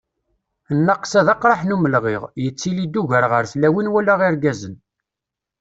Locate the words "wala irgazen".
3.93-4.75